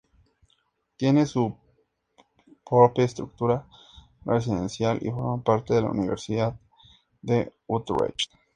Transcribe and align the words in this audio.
Tiene 0.97 1.27
su 1.27 1.55
propia 2.67 3.05
estructura 3.05 3.67
residencial 4.25 4.97
y 4.99 5.11
forma 5.11 5.43
parte 5.43 5.75
de 5.75 5.81
la 5.83 5.91
Universidad 5.91 6.59
de 7.21 7.53
Utrecht. 7.67 8.31